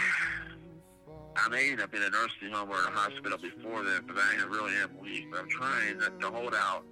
I 1.37 1.49
may 1.49 1.71
end 1.71 1.81
up 1.81 1.95
in 1.95 2.03
a 2.03 2.11
nursing 2.11 2.51
home 2.53 2.71
or 2.71 2.79
in 2.79 2.87
a 2.87 2.91
hospital 2.91 3.39
before 3.39 3.85
then, 3.85 4.03
but 4.07 4.17
I 4.17 4.45
really 4.45 4.75
am 4.77 4.99
weak. 5.01 5.31
But 5.31 5.41
I'm 5.41 5.49
trying 5.49 5.99
to 5.99 6.31
hold 6.31 6.55
out 6.55 6.85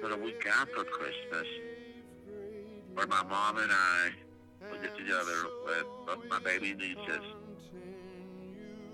for 0.00 0.08
the 0.08 0.16
week 0.16 0.46
after 0.46 0.84
Christmas, 0.84 1.46
where 2.94 3.06
my 3.06 3.22
mom 3.24 3.58
and 3.58 3.72
I 3.72 4.10
will 4.70 4.80
get 4.80 4.96
together 4.96 5.46
with 5.64 5.86
my 6.28 6.38
baby 6.40 6.74
nieces 6.74 7.24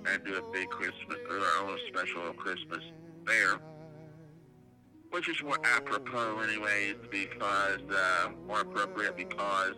and 0.09 0.25
do 0.25 0.37
a 0.37 0.52
big 0.52 0.68
Christmas, 0.71 1.18
or 1.28 1.38
our 1.38 1.68
own 1.68 1.78
special 1.88 2.33
Christmas 2.35 2.83
there, 3.26 3.59
which 5.16 5.30
is 5.30 5.42
more 5.42 5.58
apropos 5.64 6.40
anyways, 6.40 6.96
because, 7.11 7.80
uh, 7.90 8.28
more 8.46 8.61
appropriate 8.61 9.16
because 9.16 9.73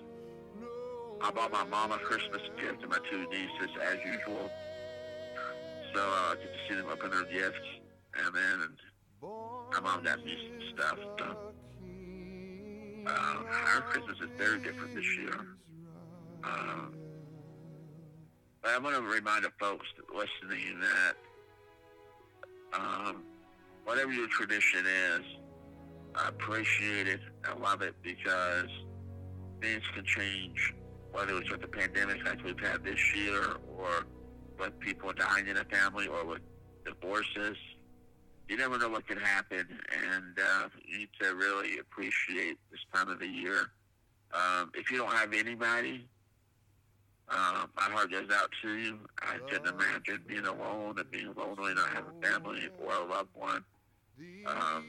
I 1.20 1.30
bought 1.30 1.52
my 1.52 1.62
mom 1.62 1.92
a 1.92 1.98
Christmas 1.98 2.42
gift 2.60 2.82
and 2.82 2.90
my 2.90 2.98
two 3.08 3.24
nieces 3.30 3.70
as 3.80 3.98
usual. 4.04 4.50
So 5.94 6.00
uh, 6.00 6.32
I 6.32 6.34
get 6.34 6.52
to 6.52 6.58
see 6.68 6.74
them 6.74 6.86
open 6.90 7.12
their 7.12 7.22
gifts, 7.22 7.68
and 8.16 8.34
then 8.34 8.68
my 9.70 9.80
mom 9.80 10.02
got 10.02 10.24
me 10.24 10.36
some 10.48 10.76
stuff. 10.76 10.98
So, 11.20 11.36
uh, 13.06 13.42
our 13.74 13.82
Christmas 13.82 14.18
is 14.20 14.30
very 14.36 14.58
different 14.58 14.92
this 14.96 15.16
year. 15.18 15.38
Um, 16.42 16.94
but 18.60 18.72
I 18.72 18.78
want 18.78 18.96
to 18.96 19.02
remind 19.02 19.44
the 19.44 19.52
folks 19.60 19.86
listening 20.12 20.80
that 20.80 21.14
um, 22.76 23.22
whatever 23.88 24.12
your 24.12 24.28
tradition 24.28 24.84
is, 24.84 25.22
I 26.14 26.28
appreciate 26.28 27.08
it. 27.08 27.20
I 27.42 27.58
love 27.58 27.80
it 27.80 27.94
because 28.02 28.68
things 29.62 29.82
can 29.94 30.04
change, 30.04 30.74
whether 31.10 31.38
it's 31.38 31.50
with 31.50 31.62
the 31.62 31.68
pandemic 31.68 32.22
like 32.22 32.44
we've 32.44 32.60
had 32.60 32.84
this 32.84 33.00
year 33.16 33.56
or 33.78 34.04
with 34.58 34.78
people 34.80 35.10
dying 35.14 35.48
in 35.48 35.56
a 35.56 35.64
family 35.64 36.06
or 36.06 36.26
with 36.26 36.42
divorces. 36.84 37.56
You 38.46 38.58
never 38.58 38.78
know 38.78 38.90
what 38.90 39.06
can 39.08 39.16
happen, 39.16 39.66
and 40.04 40.38
uh, 40.38 40.68
you 40.86 40.98
need 40.98 41.08
to 41.22 41.34
really 41.34 41.78
appreciate 41.78 42.58
this 42.70 42.80
time 42.92 43.08
of 43.08 43.18
the 43.20 43.26
year. 43.26 43.70
Um, 44.34 44.70
if 44.74 44.90
you 44.90 44.98
don't 44.98 45.12
have 45.12 45.32
anybody, 45.32 46.06
uh, 47.30 47.66
my 47.74 47.84
heart 47.84 48.10
goes 48.10 48.28
out 48.34 48.50
to 48.62 48.76
you. 48.76 48.98
I 49.22 49.38
couldn't 49.48 49.66
imagine 49.66 50.22
being 50.26 50.44
alone 50.44 50.98
and 50.98 51.10
being 51.10 51.32
lonely 51.34 51.68
and 51.68 51.76
not 51.76 51.88
having 51.88 52.10
a 52.22 52.26
family 52.26 52.68
or 52.84 52.92
a 52.92 53.04
loved 53.06 53.30
one. 53.34 53.64
Um, 54.46 54.84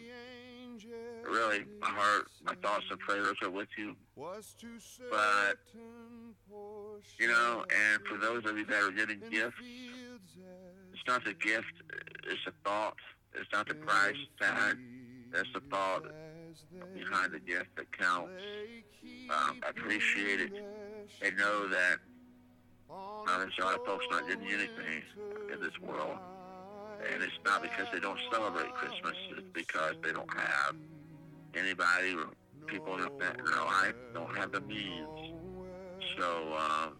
really, 1.29 1.65
my 1.81 1.88
heart, 1.89 2.27
my 2.43 2.55
thoughts 2.55 2.86
and 2.89 3.00
prayers 3.00 3.36
are 3.43 3.50
with 3.50 3.67
you. 3.77 3.95
But, 5.12 5.57
you 7.19 7.27
know, 7.27 7.65
and 7.69 8.05
for 8.07 8.17
those 8.17 8.45
of 8.45 8.57
you 8.57 8.65
that 8.65 8.83
are 8.83 8.91
getting 8.91 9.19
gifts, 9.29 9.62
it's 10.93 11.03
not 11.07 11.24
the 11.25 11.33
gift, 11.33 11.74
it's 12.27 12.43
the 12.45 12.53
thought. 12.63 12.95
It's 13.36 13.50
not 13.53 13.67
the 13.67 13.75
price 13.75 14.15
tag. 14.41 14.77
It's 15.33 15.50
the 15.53 15.62
thought 15.69 16.03
behind 16.95 17.31
the 17.31 17.39
gift 17.39 17.75
that 17.77 17.91
counts. 17.98 18.31
Um, 19.29 19.59
I 19.63 19.69
appreciate 19.69 20.41
it. 20.41 20.51
They 21.21 21.31
know 21.31 21.67
that 21.67 21.98
uh, 22.89 23.38
there's 23.38 23.53
a 23.62 23.65
lot 23.65 23.75
of 23.79 23.86
folks 23.86 24.05
not 24.09 24.27
getting 24.27 24.48
anything 24.48 25.03
in 25.53 25.62
this 25.62 25.79
world. 25.79 26.17
And 27.00 27.24
it's 27.24 27.39
not 27.46 27.62
because 27.62 27.88
they 27.94 28.00
don't 28.00 28.20
celebrate 28.32 28.74
Christmas. 28.74 29.15
It's 29.32 29.48
because 29.53 29.96
they 30.03 30.12
don't 30.12 30.32
have 30.34 30.75
anybody 31.56 32.13
or 32.13 32.27
people 32.68 32.94
in 32.96 33.01
their 33.18 33.63
life 33.65 33.96
don't 34.13 34.36
have 34.38 34.51
the 34.51 34.62
means. 34.62 35.34
So, 36.18 36.58
um, 36.58 36.98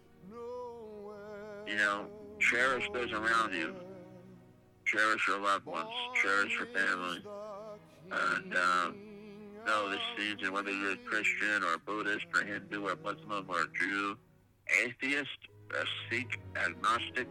you 1.66 1.76
know, 1.76 2.06
cherish 2.40 2.88
those 2.92 3.12
around 3.12 3.52
you. 3.52 3.74
Cherish 4.86 5.28
your 5.28 5.40
loved 5.40 5.66
ones. 5.66 5.90
Cherish 6.20 6.58
your 6.58 6.66
family. 6.66 7.22
And 8.10 8.56
um, 8.56 8.96
know 9.66 9.90
this 9.90 10.00
season, 10.16 10.52
whether 10.52 10.70
you're 10.70 10.92
a 10.92 10.96
Christian 10.96 11.62
or 11.62 11.74
a 11.74 11.78
Buddhist 11.78 12.26
or 12.34 12.42
Hindu 12.42 12.88
or 12.88 12.96
Muslim 13.04 13.46
or 13.48 13.68
Jew, 13.78 14.16
atheist, 14.82 15.28
a 15.70 15.84
Sikh, 16.08 16.40
agnostic, 16.56 17.28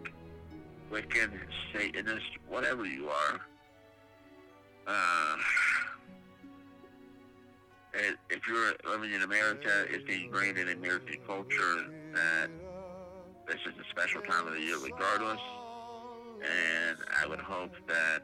Wiccan, 0.91 1.31
Satanist, 1.73 2.25
whatever 2.47 2.85
you 2.85 3.09
are, 3.09 3.39
uh, 4.87 5.35
if 8.29 8.47
you're 8.47 8.73
living 8.89 9.13
in 9.13 9.23
America, 9.23 9.85
it's 9.89 10.03
ingrained 10.09 10.57
in 10.57 10.69
American 10.69 11.17
culture 11.25 11.85
that 12.13 12.49
this 13.47 13.57
is 13.65 13.73
a 13.79 13.89
special 13.89 14.21
time 14.21 14.47
of 14.47 14.53
the 14.53 14.61
year 14.61 14.77
regardless. 14.77 15.39
And 16.41 16.97
I 17.21 17.27
would 17.27 17.39
hope 17.39 17.73
that 17.87 18.23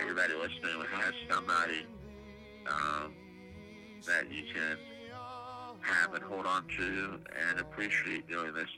everybody 0.00 0.34
listening 0.34 0.82
has 0.92 1.14
somebody 1.30 1.86
um, 2.66 3.14
that 4.06 4.30
you 4.30 4.42
can 4.52 4.76
have 5.80 6.14
and 6.14 6.22
hold 6.24 6.46
on 6.46 6.66
to 6.76 7.20
and 7.48 7.60
appreciate 7.60 8.28
during 8.28 8.54
this 8.54 8.68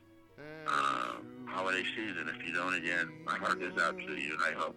um, 0.67 1.47
holiday 1.47 1.83
season. 1.97 2.29
If 2.29 2.47
you 2.47 2.53
don't, 2.53 2.75
again, 2.75 3.11
my 3.25 3.37
heart 3.37 3.61
goes 3.61 3.79
out 3.81 3.97
to 3.99 4.17
you, 4.17 4.35
and 4.35 4.43
I 4.43 4.53
hope 4.59 4.77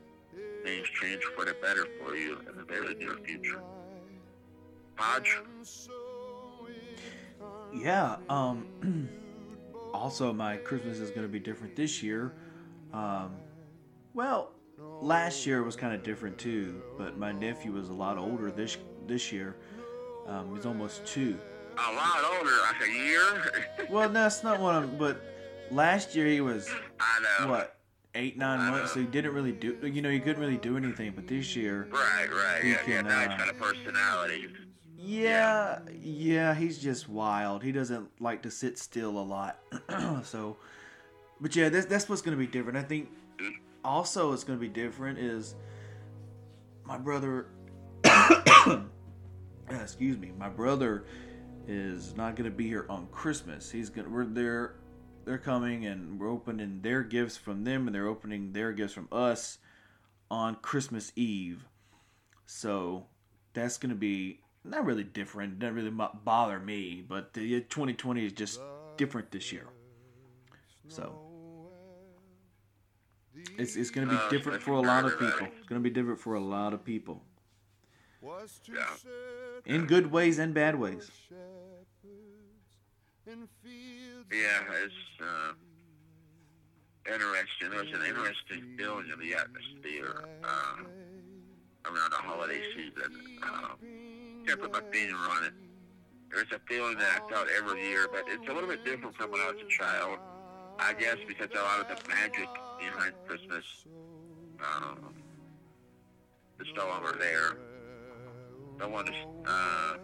things 0.64 0.88
change 1.02 1.24
for 1.36 1.46
the 1.46 1.56
better 1.62 1.88
for 2.00 2.16
you 2.16 2.38
in 2.50 2.58
the 2.58 2.64
very 2.64 2.96
near 2.96 3.18
future. 3.26 3.62
Hodge? 4.96 5.40
Yeah. 7.74 8.18
Um. 8.30 9.10
also, 9.94 10.34
my 10.34 10.58
Christmas 10.58 11.00
is 11.00 11.10
going 11.10 11.24
to 11.24 11.32
be 11.32 11.40
different 11.40 11.76
this 11.76 12.04
year. 12.04 12.34
Um. 12.94 13.32
Well, 14.14 14.52
last 15.02 15.46
year 15.46 15.64
was 15.64 15.76
kind 15.76 15.94
of 15.94 16.04
different 16.04 16.38
too, 16.38 16.82
but 16.98 17.18
my 17.18 17.32
nephew 17.32 17.72
was 17.72 17.90
a 17.90 17.94
lot 17.94 18.18
older 18.18 18.52
this 18.52 18.78
this 19.08 19.32
year. 19.32 19.56
Um, 20.28 20.56
he's 20.56 20.66
almost 20.66 21.06
two. 21.06 21.40
A 21.78 21.94
lot 21.94 22.24
older, 22.38 22.52
like 22.64 22.88
a 22.88 22.92
year. 22.92 23.52
Well, 23.90 24.10
that's 24.10 24.44
not 24.44 24.60
what 24.60 24.76
I'm. 24.76 24.98
But 24.98 25.39
last 25.72 26.16
year 26.16 26.28
he 26.28 26.42
was 26.42 26.70
I 27.00 27.44
know. 27.44 27.50
what 27.52 27.76
eight 28.16 28.38
nine 28.38 28.72
months, 28.72 28.94
so 28.94 29.00
he 29.00 29.06
didn't 29.06 29.34
really 29.34 29.52
do. 29.52 29.78
You 29.84 30.02
know, 30.02 30.10
he 30.10 30.20
couldn't 30.20 30.42
really 30.42 30.58
do 30.58 30.78
anything. 30.78 31.12
But 31.16 31.28
this 31.28 31.56
year, 31.56 31.88
Right, 31.92 32.28
right. 32.32 32.64
He 32.64 32.70
Yeah, 32.72 32.78
yeah. 32.88 33.02
can, 33.02 33.06
Now 33.06 33.20
he's 33.22 33.30
uh, 33.34 33.38
got 33.38 33.50
a 33.50 33.54
personality. 33.54 34.48
yeah, 34.98 35.80
yeah, 36.02 36.54
he's 36.56 36.80
just 36.80 37.08
wild. 37.08 37.64
He 37.64 37.72
doesn't 37.72 38.10
like 38.20 38.42
to 38.44 38.52
sit 38.52 38.78
still 38.80 39.12
a 39.18 39.22
lot. 39.24 39.60
so, 40.24 40.58
but 41.40 41.56
yeah, 41.56 41.70
that's 41.70 41.86
that's 41.86 42.10
what's 42.10 42.22
gonna 42.22 42.38
be 42.38 42.48
different. 42.48 42.78
I 42.78 42.84
think 42.84 43.10
also 43.84 44.34
it's 44.34 44.44
gonna 44.44 44.60
be 44.60 44.68
different 44.68 45.20
is 45.20 45.56
my 46.84 46.98
brother. 46.98 47.48
excuse 49.70 50.18
me, 50.18 50.32
my 50.38 50.50
brother 50.50 51.06
is 51.68 52.16
not 52.16 52.36
gonna 52.36 52.50
be 52.50 52.68
here 52.68 52.86
on 52.90 53.08
Christmas. 53.12 53.70
He's 53.72 53.90
gonna 53.90 54.10
we're 54.10 54.26
there. 54.26 54.76
They're 55.30 55.38
coming 55.38 55.86
and 55.86 56.20
we're 56.20 56.32
opening 56.32 56.82
their 56.82 57.04
gifts 57.04 57.38
from 57.38 57.64
them, 57.64 57.86
and 57.86 57.94
they're 57.94 58.08
opening 58.08 58.52
their 58.54 58.74
gifts 58.74 58.94
from 58.94 59.08
us 59.12 59.60
on 60.32 60.56
Christmas 60.56 61.12
Eve. 61.16 61.68
So 62.48 63.06
that's 63.54 63.78
gonna 63.78 63.94
be 63.94 64.40
not 64.64 64.86
really 64.86 65.04
different. 65.04 65.60
Doesn't 65.60 65.76
really 65.76 65.92
bother 65.92 66.58
me, 66.60 67.06
but 67.08 67.34
the 67.34 67.44
year 67.44 67.60
2020 67.62 68.26
is 68.26 68.34
just 68.34 68.60
different 68.98 69.30
this 69.30 69.52
year. 69.52 69.68
So 70.88 71.16
it's 73.56 73.76
it's 73.76 73.92
gonna 73.92 74.10
be 74.10 74.16
Uh, 74.16 74.30
different 74.30 74.64
for 74.64 74.72
a 74.72 74.82
lot 74.82 75.06
of 75.06 75.12
people. 75.20 75.46
It's 75.60 75.68
gonna 75.68 75.80
be 75.82 75.92
different 75.92 76.20
for 76.20 76.34
a 76.34 76.40
lot 76.40 76.74
of 76.74 76.84
people 76.84 77.24
Yeah. 78.68 78.96
in 79.66 79.86
good 79.86 80.08
ways 80.12 80.40
and 80.40 80.56
bad 80.56 80.80
ways. 80.80 81.12
Yeah, 84.32 84.62
it's 84.84 84.94
uh, 85.22 85.54
interesting. 87.06 87.70
There's 87.72 87.94
an 87.94 88.06
interesting 88.08 88.76
feeling 88.78 89.06
in 89.12 89.20
the 89.20 89.36
atmosphere 89.36 90.24
uh, 90.44 90.84
around 91.86 92.12
the 92.12 92.18
holiday 92.18 92.62
season. 92.76 93.14
Um, 93.44 93.78
can't 94.46 94.60
put 94.62 94.72
my 94.72 94.82
finger 94.92 95.16
on 95.16 95.46
it. 95.46 95.54
There's 96.32 96.52
a 96.52 96.60
feeling 96.68 96.98
that 96.98 97.22
I 97.22 97.30
felt 97.32 97.48
every 97.58 97.88
year, 97.88 98.08
but 98.12 98.24
it's 98.28 98.48
a 98.48 98.54
little 98.54 98.70
bit 98.70 98.86
different 98.86 99.16
from 99.16 99.32
when 99.32 99.42
I 99.42 99.48
was 99.48 99.62
a 99.66 99.70
child. 99.70 100.20
I 100.80 100.94
guess 100.94 101.18
because 101.28 101.50
a 101.54 101.62
lot 101.62 101.80
of 101.82 101.88
the 101.88 102.08
magic 102.08 102.48
behind 102.80 103.14
Christmas 103.28 103.66
um, 104.60 105.14
is 106.60 106.68
no 106.76 106.88
longer 106.88 107.16
there. 107.20 107.58
Don't 108.78 108.92
want 108.92 109.08
to, 109.08 109.14
uh, 109.46 109.98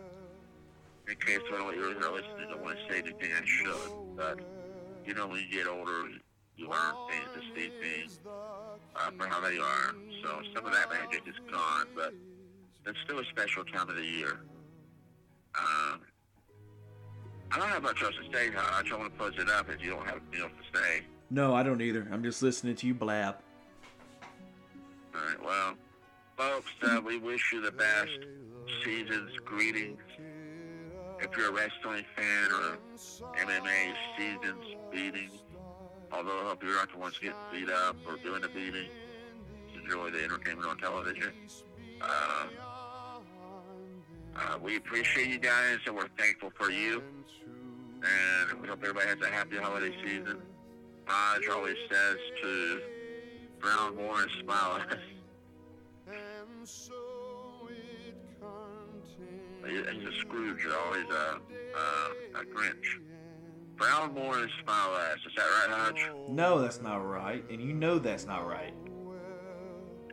in 1.07 1.15
case 1.17 1.39
of 1.53 1.75
your 1.75 1.89
listeners 1.89 2.47
don't 2.49 2.61
want 2.61 2.77
to 2.77 2.93
say 2.93 2.99
anything 2.99 3.31
I 3.31 3.45
should, 3.45 3.91
but 4.15 4.39
you 5.05 5.13
know 5.13 5.27
when 5.27 5.39
you 5.39 5.49
get 5.51 5.67
older, 5.67 6.09
you 6.57 6.69
learn 6.69 6.95
things 7.09 7.27
to 7.35 7.41
see 7.55 7.69
things 7.81 8.19
uh, 8.25 9.11
for 9.17 9.27
how 9.27 9.41
they 9.41 9.57
are. 9.57 9.93
So 10.23 10.41
some 10.55 10.65
of 10.65 10.73
that 10.73 10.89
magic 10.89 11.23
is 11.27 11.35
gone, 11.51 11.87
but 11.95 12.13
it's 12.85 12.97
still 13.05 13.19
a 13.19 13.25
special 13.25 13.63
time 13.65 13.89
of 13.89 13.95
the 13.95 14.05
year. 14.05 14.39
Um, 15.57 16.01
I 17.51 17.59
don't 17.59 17.69
have 17.69 17.83
much 17.83 18.01
else 18.01 18.15
to 18.15 18.37
say. 18.37 18.49
I 18.55 18.81
want 18.97 19.11
to 19.13 19.17
close 19.17 19.33
it 19.37 19.49
up 19.49 19.69
if 19.69 19.81
you 19.83 19.91
don't 19.91 20.05
have 20.05 20.19
anything 20.31 20.41
else 20.41 20.51
to 20.73 20.79
say. 20.79 21.01
No, 21.29 21.53
I 21.53 21.63
don't 21.63 21.81
either. 21.81 22.07
I'm 22.11 22.23
just 22.23 22.41
listening 22.41 22.75
to 22.75 22.87
you 22.87 22.93
blab. 22.93 23.35
All 25.13 25.21
right, 25.21 25.43
well, 25.43 25.75
folks, 26.37 26.71
uh, 26.83 26.99
we 27.05 27.17
wish 27.17 27.51
you 27.53 27.61
the 27.61 27.71
best 27.71 28.11
season's 28.83 29.31
greetings. 29.45 30.01
If 31.21 31.37
you're 31.37 31.49
a 31.49 31.53
wrestling 31.53 32.05
fan 32.15 32.51
or 32.51 32.77
MMA 33.37 33.93
season's 34.17 34.75
beating, 34.91 35.29
although 36.11 36.39
I 36.41 36.49
hope 36.49 36.63
you're 36.63 36.75
not 36.75 36.91
the 36.91 36.97
ones 36.97 37.17
getting 37.17 37.37
beat 37.51 37.69
up 37.69 37.95
or 38.07 38.17
doing 38.17 38.41
the 38.41 38.49
beating, 38.49 38.89
enjoy 39.75 40.11
the 40.11 40.23
entertainment 40.23 40.67
on 40.67 40.77
television. 40.77 41.31
Um, 42.01 42.49
uh, 44.35 44.57
we 44.61 44.75
appreciate 44.75 45.27
you 45.27 45.39
guys 45.39 45.77
and 45.85 45.95
we're 45.95 46.09
thankful 46.17 46.51
for 46.55 46.69
you. 46.69 47.01
And 48.03 48.61
we 48.61 48.67
hope 48.67 48.79
everybody 48.83 49.07
has 49.07 49.21
a 49.21 49.31
happy 49.31 49.57
holiday 49.57 49.95
season. 50.03 50.41
Hodge 51.05 51.47
always 51.51 51.77
says 51.89 52.17
to 52.41 52.81
Brown 53.59 53.95
more 53.95 54.21
and 54.21 54.31
smile 54.43 54.81
less. 54.89 54.99
He's 59.67 60.07
a 60.07 60.11
Scrooge, 60.19 60.65
always 60.65 61.05
a, 61.09 61.39
a, 61.77 62.39
a 62.39 62.45
Grinch. 62.45 63.01
And 63.77 64.49
smile 64.63 64.91
less. 64.93 65.17
Is 65.17 65.33
that 65.35 65.43
right, 65.43 65.69
Hodge? 65.69 66.09
No, 66.29 66.61
that's 66.61 66.81
not 66.81 66.97
right, 66.97 67.43
and 67.49 67.61
you 67.61 67.73
know 67.73 67.99
that's 67.99 68.25
not 68.25 68.47
right. 68.47 68.73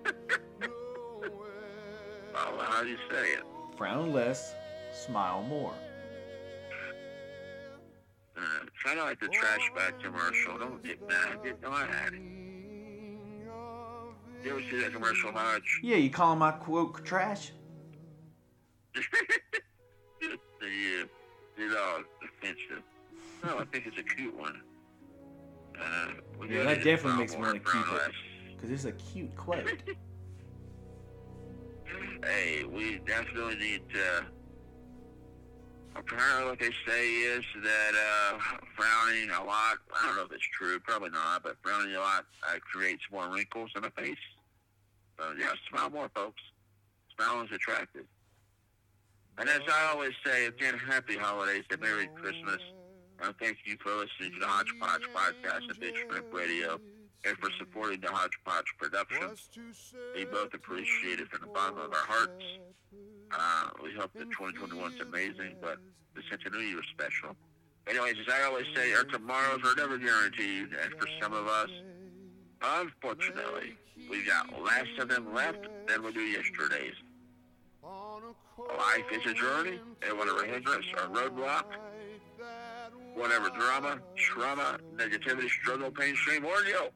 Well, 2.35 2.67
how 2.67 2.83
do 2.83 2.89
you 2.89 2.97
say 3.11 3.33
it? 3.33 3.43
Frown 3.77 4.13
less, 4.13 4.55
smile 4.93 5.43
more. 5.43 5.75
Uh, 8.37 8.41
kind 8.85 8.99
of 8.99 9.05
like 9.05 9.21
the 9.21 9.29
trash 9.29 9.71
bag 9.77 9.95
commercial. 10.03 10.59
Don't 10.59 10.83
get 10.83 11.01
mad. 11.09 11.39
Get 11.45 11.61
mad. 11.63 12.15
You 14.45 14.51
ever 14.51 14.61
see 14.63 14.81
that 14.81 14.93
commercial, 14.93 15.31
Hodge? 15.33 15.81
Yeah, 15.83 15.97
you 15.97 16.11
calling 16.11 16.39
my 16.39 16.53
quote 16.53 17.05
trash? 17.05 17.53
The, 18.95 19.01
uh, 20.31 21.07
you 21.57 21.69
know, 21.69 22.03
offensive. 22.23 22.83
No, 23.45 23.59
I 23.59 23.65
think 23.67 23.87
it's 23.87 23.99
a 23.99 24.03
cute 24.03 24.39
one. 24.39 24.61
Uh, 25.81 26.09
Yeah, 26.49 26.65
that 26.65 26.85
definitely 26.85 27.19
makes 27.21 27.33
me 27.33 27.39
more 27.39 27.47
wanna 27.49 27.61
keep 27.61 27.93
it. 27.95 28.13
Because 28.55 28.71
it's 28.71 28.85
a 28.85 28.93
cute 28.93 29.35
quote. 29.37 29.67
Hey, 32.25 32.65
we 32.65 32.99
definitely 33.05 33.57
need 33.57 33.83
to. 33.93 34.25
Apparently, 35.97 36.45
what 36.51 36.59
they 36.59 36.71
say 36.87 37.09
is 37.11 37.45
that 37.63 37.93
uh, 37.95 38.39
frowning 38.77 39.29
a 39.31 39.45
lot. 39.45 39.79
I 39.95 40.07
don't 40.07 40.17
know 40.17 40.23
if 40.23 40.33
it's 40.33 40.47
true, 40.57 40.79
probably 40.81 41.11
not, 41.11 41.43
but 41.43 41.57
frowning 41.63 41.95
a 41.95 41.99
lot 41.99 42.25
uh, 42.49 42.59
creates 42.61 43.03
more 43.13 43.29
wrinkles 43.29 43.71
in 43.77 43.83
the 43.83 43.91
face. 43.91 44.17
So, 45.19 45.33
yeah, 45.39 45.51
smile 45.69 45.91
more, 45.91 46.09
folks. 46.15 46.41
Smile 47.17 47.43
is 47.45 47.51
attractive. 47.53 48.05
And 49.39 49.49
as 49.49 49.61
I 49.69 49.91
always 49.93 50.13
say, 50.25 50.47
again, 50.47 50.79
happy 50.79 51.17
holidays 51.17 51.65
and 51.71 51.81
Merry 51.81 52.09
Christmas. 52.15 52.59
And 53.23 53.35
thank 53.41 53.59
you 53.65 53.77
for 53.83 53.91
listening 53.91 54.33
to 54.35 54.41
the 54.41 54.47
Hodgepodge 54.47 55.03
Podcast 55.15 55.69
and 55.71 55.81
Big 55.81 55.95
Shrimp 55.97 56.33
Radio 56.33 56.79
and 57.25 57.37
for 57.39 57.51
supporting 57.59 58.01
the 58.01 58.09
Hodgepodge 58.09 58.67
Productions. 58.79 59.49
We 60.15 60.25
both 60.25 60.53
appreciate 60.55 61.21
it 61.21 61.29
from 61.29 61.43
the 61.43 61.53
bottom 61.55 61.79
of 61.79 61.93
our 61.93 62.07
hearts. 62.07 62.45
Uh, 63.31 63.71
we 63.83 63.93
hope 63.93 64.13
that 64.15 64.31
2021 64.33 64.93
is 64.93 65.01
amazing, 65.01 65.57
but 65.61 65.79
the 66.15 66.23
Centennial 66.29 66.63
Year 66.63 66.81
is 66.81 66.85
special. 66.93 67.37
Anyways, 67.87 68.15
as 68.27 68.33
I 68.33 68.43
always 68.45 68.67
say, 68.75 68.93
our 68.95 69.05
tomorrows 69.05 69.61
are 69.65 69.75
never 69.77 69.99
guaranteed, 69.99 70.69
and 70.83 70.93
for 71.01 71.09
some 71.21 71.33
of 71.33 71.47
us, 71.47 71.71
unfortunately, 72.61 73.77
we've 74.11 74.27
got 74.27 74.63
less 74.63 74.87
of 74.99 75.09
them 75.09 75.33
left 75.35 75.67
than 75.89 76.03
we 76.03 76.13
do 76.13 76.21
yesterday's. 76.21 76.95
Life 78.93 79.07
is 79.11 79.31
a 79.31 79.33
journey, 79.33 79.81
and 80.07 80.19
whatever 80.19 80.45
hindrance 80.45 80.85
or 80.99 81.09
roadblock, 81.09 81.65
whatever 83.15 83.49
drama, 83.49 83.99
trauma, 84.17 84.79
negativity, 84.97 85.49
struggle, 85.49 85.91
pain, 85.91 86.15
shame, 86.15 86.45
or 86.45 86.63
guilt, 86.63 86.93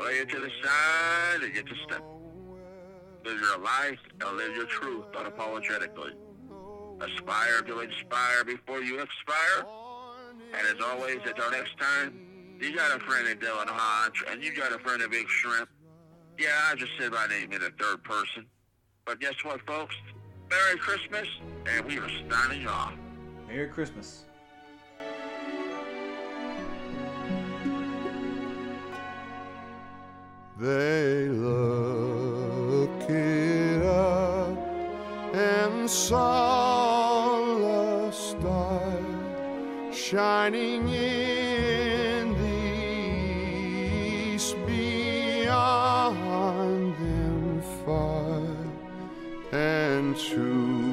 lay 0.00 0.14
it 0.14 0.28
to 0.30 0.40
the 0.40 0.50
side 0.60 1.42
and 1.44 1.54
get 1.54 1.66
to 1.66 1.74
step. 1.84 2.02
Live 3.24 3.40
your 3.40 3.58
life 3.58 4.00
and 4.20 4.36
live 4.36 4.56
your 4.56 4.66
truth 4.66 5.04
unapologetically. 5.12 6.14
Aspire 7.00 7.62
to 7.68 7.80
inspire 7.80 8.42
before 8.44 8.82
you 8.82 8.98
expire. 8.98 9.66
And 10.54 10.76
as 10.76 10.84
always, 10.84 11.18
until 11.24 11.52
next 11.52 11.78
time, 11.78 12.18
you 12.58 12.74
got 12.74 12.96
a 12.96 12.98
friend 13.04 13.28
in 13.28 13.38
Dylan 13.38 13.68
Hodge, 13.68 14.24
and 14.28 14.42
you 14.42 14.52
got 14.56 14.72
a 14.72 14.78
friend 14.80 15.00
in 15.02 15.10
Big 15.10 15.28
Shrimp. 15.28 15.68
Yeah, 16.36 16.48
I 16.64 16.74
just 16.74 16.92
said 16.98 17.12
my 17.12 17.28
name 17.28 17.52
in 17.52 17.60
the 17.60 17.70
third 17.78 18.02
person. 18.02 18.46
But 19.04 19.20
guess 19.20 19.34
what, 19.44 19.60
folks? 19.68 19.94
Merry 20.50 20.78
Christmas, 20.78 21.28
and 21.66 21.86
we 21.86 21.98
are 21.98 22.10
signing 22.28 22.66
off. 22.66 22.94
Merry 23.46 23.68
Christmas. 23.68 24.24
They 30.58 31.28
love 31.28 32.50
look 32.80 33.10
it 33.10 33.82
up 33.82 34.56
and 35.34 35.90
saw 35.90 37.36
a 38.08 38.12
star 38.12 38.92
shining 39.92 40.88
in 40.88 41.29
and 50.32 50.89